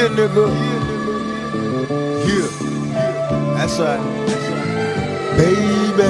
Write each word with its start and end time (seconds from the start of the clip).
Yeah, 0.00 0.08
nigga. 0.16 0.48
Yeah. 2.24 2.48
That's 3.52 3.78
right. 3.78 4.00
Baby. 5.36 6.08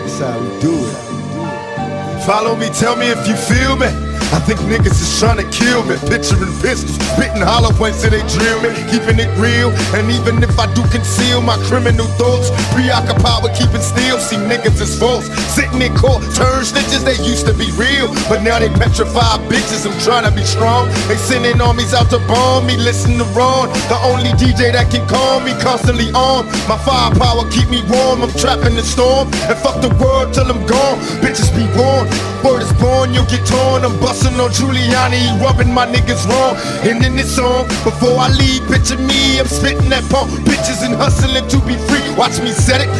That's 0.00 0.18
how 0.20 0.40
we 0.40 0.48
do 0.64 0.72
it. 0.80 2.24
Follow 2.24 2.56
me, 2.56 2.70
tell 2.70 2.96
me 2.96 3.10
if 3.10 3.28
you 3.28 3.36
feel 3.36 3.76
me. 3.76 3.88
I 4.32 4.40
think 4.48 4.60
niggas 4.60 4.96
is 4.96 5.20
trying 5.20 5.36
to 5.36 5.48
kill 5.52 5.84
me. 5.84 5.96
Picturing 6.08 6.56
pistols, 6.64 6.96
spitting 7.12 7.44
hollow 7.44 7.70
points 7.76 8.00
till 8.00 8.16
they 8.16 8.24
drill 8.32 8.64
me. 8.64 8.72
Keeping 8.88 9.20
it 9.20 9.28
real, 9.36 9.68
and 9.92 10.08
even 10.10 10.42
if 10.42 10.58
I 10.58 10.64
do 10.72 10.80
conceal 10.88 11.42
my 11.42 11.58
criminal 11.68 12.06
thoughts, 12.16 12.48
preoccupied 12.72 13.42
with 13.44 13.52
keeping 13.60 13.84
still. 13.84 14.05
Niggas 14.44 14.80
is 14.80 14.98
false. 14.98 15.26
Sitting 15.56 15.80
in 15.80 15.94
court, 15.96 16.22
turn 16.36 16.62
snitches, 16.62 17.04
they 17.04 17.16
used 17.24 17.46
to 17.46 17.54
be 17.54 17.72
real. 17.80 18.12
But 18.28 18.42
now 18.42 18.58
they 18.58 18.68
petrified 18.68 19.40
bitches, 19.48 19.88
I'm 19.88 19.96
trying 20.04 20.28
to 20.28 20.32
be 20.34 20.44
strong. 20.44 20.88
They 21.08 21.16
sending 21.16 21.60
armies 21.60 21.94
out 21.94 22.10
to 22.10 22.18
bomb 22.28 22.66
me, 22.66 22.76
listen 22.76 23.18
to 23.18 23.24
Ron. 23.32 23.68
The 23.88 23.98
only 24.04 24.30
DJ 24.36 24.72
that 24.72 24.90
can 24.90 25.06
calm 25.08 25.44
me, 25.44 25.52
constantly 25.60 26.12
on. 26.12 26.46
My 26.68 26.78
firepower 26.84 27.48
keep 27.50 27.68
me 27.70 27.82
warm, 27.88 28.22
I'm 28.22 28.32
trapping 28.36 28.76
the 28.76 28.84
storm. 28.84 29.28
And 29.48 29.56
fuck 29.58 29.80
the 29.80 29.92
world 29.96 30.34
till 30.34 30.46
I'm 30.46 30.64
gone. 30.66 30.98
Bitches 31.24 31.50
be 31.56 31.64
warned. 31.78 32.12
Word 32.46 32.62
is 32.62 32.72
born, 32.78 33.12
you'll 33.12 33.26
get 33.26 33.42
torn. 33.46 33.82
I'm 33.84 33.98
busting 33.98 34.38
on 34.38 34.50
Giuliani, 34.50 35.34
rubbing 35.42 35.72
my 35.72 35.86
niggas 35.86 36.28
wrong. 36.30 36.54
And 36.86 37.04
in 37.04 37.16
this 37.16 37.34
song, 37.34 37.66
before 37.82 38.14
I 38.18 38.30
leave, 38.30 38.62
picture 38.70 38.98
me, 38.98 39.40
I'm 39.40 39.46
spitting 39.50 39.88
that 39.90 40.04
pump. 40.10 40.30
Bitches 40.46 40.86
and 40.86 40.94
hustling 40.94 41.48
to 41.48 41.58
be 41.66 41.74
free. 41.90 42.06
Watch 42.14 42.38
me 42.38 42.52
set 42.52 42.80
it. 42.80 42.90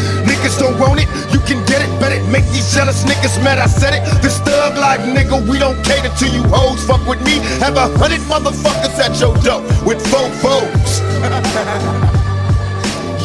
Niggas 0.47 0.61
don't 0.61 0.79
want 0.79 1.01
it, 1.01 1.09
you 1.35 1.41
can 1.41 1.59
get 1.67 1.83
it. 1.83 1.91
Bet 1.99 2.13
it, 2.13 2.23
make 2.31 2.45
these 2.55 2.73
jealous 2.73 3.03
niggas 3.03 3.43
mad. 3.43 3.59
I 3.59 3.67
said 3.67 3.95
it. 3.95 4.23
This 4.23 4.39
thug 4.39 4.79
life, 4.79 5.01
nigga, 5.01 5.43
we 5.49 5.59
don't 5.59 5.75
cater 5.85 6.09
to 6.09 6.29
you 6.29 6.45
hoes. 6.45 6.87
Fuck 6.87 7.05
with 7.05 7.21
me, 7.23 7.41
have 7.59 7.77
a 7.77 7.89
hundred 7.99 8.21
motherfuckers 8.31 8.95
at 9.03 9.19
your 9.19 9.35
door 9.43 9.61
with 9.85 9.99
four 10.07 10.31
foes. 10.39 11.01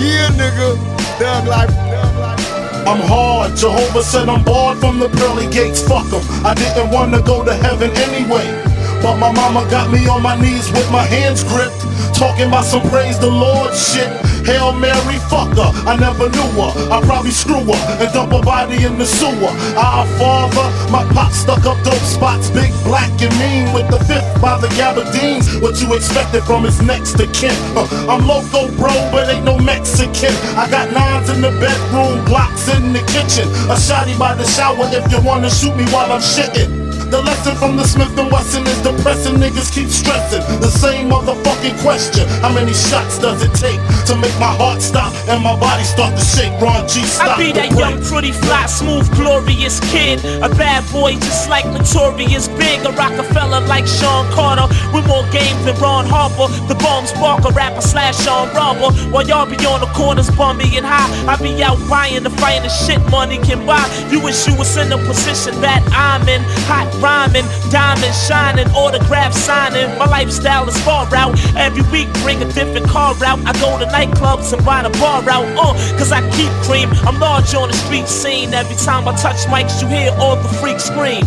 yeah, 0.01 0.33
nigga, 0.33 0.73
thug 1.21 1.45
life. 1.45 1.69
I'm 2.89 3.01
hard. 3.05 3.55
Jehovah 3.55 4.01
said 4.01 4.27
I'm 4.27 4.43
barred 4.43 4.79
from 4.79 4.97
the 4.97 5.09
pearly 5.09 5.47
gates. 5.47 5.87
fuck 5.87 6.07
Fuck 6.07 6.23
'em. 6.23 6.43
I 6.43 6.55
didn't 6.55 6.89
wanna 6.89 7.21
go 7.21 7.45
to 7.45 7.53
heaven 7.53 7.91
anyway. 7.97 8.70
But 9.01 9.17
my 9.17 9.31
mama 9.31 9.67
got 9.69 9.91
me 9.91 10.07
on 10.07 10.21
my 10.21 10.35
knees 10.39 10.71
with 10.71 10.89
my 10.91 11.01
hands 11.03 11.43
gripped. 11.43 11.81
Talking 12.13 12.47
about 12.47 12.65
some 12.65 12.87
praise 12.89 13.17
the 13.17 13.29
Lord 13.29 13.73
shit. 13.73 14.09
Hail 14.45 14.73
Mary, 14.73 15.17
fucker. 15.29 15.69
I 15.85 15.95
never 15.97 16.29
knew 16.29 16.51
her. 16.61 16.71
I 16.93 17.01
probably 17.01 17.31
screw 17.31 17.65
her 17.65 17.81
and 18.01 18.13
dump 18.13 18.31
her 18.31 18.41
body 18.41 18.85
in 18.85 18.97
the 18.97 19.05
sewer. 19.05 19.53
Our 19.77 20.05
father, 20.17 20.67
my 20.91 21.03
pop 21.13 21.31
stuck 21.31 21.65
up 21.65 21.81
dope 21.83 22.05
spots. 22.05 22.49
Big, 22.51 22.71
black, 22.83 23.09
and 23.21 23.33
mean 23.41 23.73
with 23.73 23.89
the 23.89 23.97
fifth 24.05 24.41
by 24.41 24.57
the 24.59 24.67
Gabardines. 24.77 25.49
What 25.61 25.81
you 25.81 25.93
expected 25.93 26.43
from 26.43 26.63
his 26.63 26.81
next 26.81 27.17
to 27.17 27.25
kin. 27.33 27.55
Uh, 27.73 27.87
I'm 28.09 28.27
loco, 28.27 28.69
bro, 28.77 28.93
but 29.11 29.29
ain't 29.29 29.45
no 29.45 29.57
Mexican. 29.57 30.33
I 30.57 30.69
got 30.69 30.91
nines 30.93 31.29
in 31.29 31.41
the 31.41 31.51
bedroom, 31.57 32.23
blocks 32.25 32.69
in 32.69 32.93
the 32.93 33.01
kitchen. 33.09 33.49
A 33.69 33.77
shotty 33.77 34.17
by 34.17 34.35
the 34.35 34.45
shower 34.45 34.85
if 34.93 35.11
you 35.11 35.21
wanna 35.21 35.49
shoot 35.49 35.75
me 35.75 35.85
while 35.89 36.11
I'm 36.11 36.21
shitting. 36.21 36.80
The 37.11 37.21
lesson 37.21 37.55
from 37.57 37.75
the 37.75 37.83
Smith 37.83 38.17
and 38.17 38.31
Wesson 38.31 38.63
is 38.65 38.79
depressing. 38.81 39.35
Niggas 39.35 39.67
keep 39.75 39.89
stressing 39.89 40.39
the 40.61 40.71
same 40.71 41.09
motherfucking 41.11 41.75
question. 41.83 42.23
How 42.39 42.53
many 42.53 42.71
shots 42.71 43.19
does 43.19 43.43
it 43.43 43.51
take 43.51 43.83
to 44.07 44.15
make 44.15 44.31
my 44.39 44.47
heart 44.55 44.81
stop 44.81 45.11
and 45.27 45.43
my 45.43 45.59
body 45.59 45.83
start 45.83 46.15
to 46.15 46.23
shake? 46.23 46.55
Ron 46.63 46.87
G, 46.87 47.03
stop 47.03 47.35
I 47.35 47.43
be 47.43 47.51
that 47.51 47.75
break. 47.75 47.99
young, 47.99 47.99
pretty, 48.07 48.31
fly, 48.31 48.65
smooth, 48.65 49.11
glorious 49.11 49.83
kid. 49.91 50.23
A 50.39 50.47
bad 50.55 50.87
boy 50.87 51.19
just 51.19 51.49
like 51.49 51.67
Notorious 51.67 52.47
Big. 52.55 52.79
A 52.87 52.91
Rockefeller 52.95 53.59
like 53.67 53.87
Shawn 53.87 54.23
Carter. 54.31 54.71
With 54.95 55.03
more 55.11 55.27
game 55.35 55.59
than 55.67 55.75
Ron 55.83 56.07
Harper. 56.07 56.47
The 56.71 56.79
bomb 56.79 57.03
spark, 57.05 57.43
a 57.43 57.51
rapper 57.51 57.81
slash 57.83 58.23
Sean 58.23 58.47
Robber. 58.55 58.87
While 59.11 59.27
y'all 59.27 59.43
be 59.51 59.59
on 59.67 59.83
the 59.83 59.91
corners 59.91 60.31
bumming 60.31 60.79
and 60.79 60.87
high. 60.87 61.11
I 61.27 61.35
be 61.35 61.59
out 61.59 61.75
buying 61.91 62.23
the 62.23 62.31
finest 62.39 62.87
shit 62.87 63.03
money 63.11 63.35
can 63.43 63.67
buy. 63.67 63.83
You 64.07 64.23
wish 64.23 64.47
you 64.47 64.55
was 64.55 64.71
in 64.79 64.87
the 64.87 64.97
position 65.03 65.59
that 65.59 65.83
I'm 65.91 66.23
in. 66.31 66.39
Hot 66.71 66.87
rhyming, 67.01 67.45
diamond 67.69 68.15
shining, 68.15 68.67
autograph 68.71 69.33
signing. 69.33 69.89
My 69.97 70.05
lifestyle 70.05 70.67
is 70.69 70.77
far 70.83 71.13
out. 71.15 71.37
Every 71.55 71.83
week 71.91 72.07
bring 72.21 72.41
a 72.41 72.51
different 72.53 72.87
car 72.87 73.15
out. 73.25 73.39
I 73.45 73.53
go 73.59 73.77
to 73.79 73.85
nightclubs 73.85 74.53
and 74.53 74.63
buy 74.63 74.83
the 74.83 74.89
bar 74.99 75.27
out. 75.29 75.45
Uh, 75.57 75.73
cause 75.97 76.11
I 76.11 76.21
keep 76.31 76.51
cream. 76.63 76.89
I'm 77.07 77.19
large 77.19 77.53
on 77.55 77.69
the 77.69 77.75
street 77.75 78.07
scene. 78.07 78.53
Every 78.53 78.75
time 78.75 79.07
I 79.07 79.15
touch 79.15 79.45
mics, 79.47 79.81
you 79.81 79.87
hear 79.87 80.11
all 80.19 80.35
the 80.35 80.49
freaks 80.59 80.85
scream. 80.85 81.25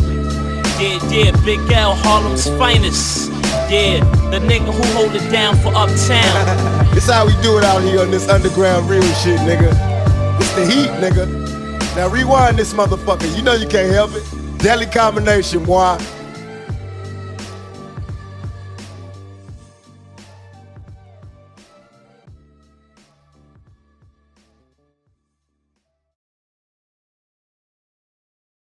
Yeah, 0.81 0.99
yeah, 1.11 1.45
Big 1.45 1.61
L, 1.73 1.95
Harlem's 1.95 2.47
finest. 2.59 3.31
Yeah, 3.71 4.01
the 4.31 4.39
nigga 4.41 4.73
who 4.73 4.83
hold 4.93 5.15
it 5.15 5.31
down 5.31 5.57
for 5.59 5.73
uptown. 5.75 6.75
This 6.95 7.11
how 7.11 7.27
we 7.27 7.33
do 7.43 7.59
it 7.59 7.65
out 7.65 7.83
here 7.83 8.01
on 8.03 8.13
this 8.13 8.29
underground 8.29 8.89
real 8.89 9.03
shit, 9.15 9.41
nigga. 9.41 9.73
It's 10.39 10.55
the 10.55 10.65
heat, 10.65 10.91
nigga. 11.03 11.27
Now 11.97 12.09
rewind 12.09 12.57
this 12.57 12.73
motherfucker. 12.73 13.37
You 13.37 13.43
know 13.43 13.55
you 13.55 13.67
can't 13.67 13.93
help 13.93 14.13
it. 14.15 14.23
Deadly 14.65 14.87
combination, 14.87 15.63
boy. 15.63 15.99